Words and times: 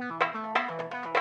Música 0.00 1.19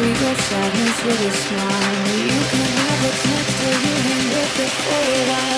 treat 0.00 0.20
your 0.20 0.34
sadness 0.34 1.04
with 1.04 1.20
a 1.20 1.30
smile. 1.30 2.16
You 2.16 2.40
can 2.50 2.68
have 2.80 3.04
a 3.04 3.12
next 3.28 3.54
to 3.60 3.68
you 3.84 3.94
and 4.14 4.32
it 4.32 4.72
for 4.84 5.02
a 5.12 5.28
while. 5.28 5.49